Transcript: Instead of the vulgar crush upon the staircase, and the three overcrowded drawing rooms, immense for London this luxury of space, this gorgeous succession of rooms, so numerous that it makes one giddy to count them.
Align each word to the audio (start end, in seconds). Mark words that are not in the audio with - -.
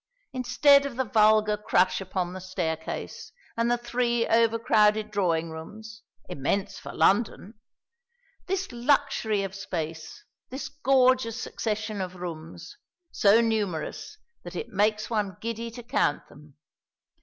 Instead 0.33 0.87
of 0.87 0.95
the 0.95 1.03
vulgar 1.05 1.55
crush 1.55 2.01
upon 2.01 2.33
the 2.33 2.39
staircase, 2.41 3.31
and 3.55 3.69
the 3.69 3.77
three 3.77 4.25
overcrowded 4.27 5.11
drawing 5.11 5.51
rooms, 5.51 6.01
immense 6.27 6.79
for 6.79 6.91
London 6.91 7.53
this 8.47 8.71
luxury 8.71 9.43
of 9.43 9.53
space, 9.53 10.23
this 10.49 10.69
gorgeous 10.69 11.39
succession 11.39 12.01
of 12.01 12.15
rooms, 12.15 12.77
so 13.11 13.41
numerous 13.41 14.17
that 14.43 14.55
it 14.55 14.69
makes 14.69 15.07
one 15.11 15.37
giddy 15.39 15.69
to 15.69 15.83
count 15.83 16.27
them. 16.29 16.55